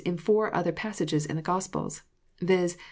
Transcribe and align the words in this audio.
33 0.03 0.15
tn 0.15 0.19
fonr 0.19 0.49
other 0.51 0.71
passages 0.71 1.27
In 1.27 1.35
the 1.35 1.43
Gospels,— 1.43 2.01
viz. 2.41 2.75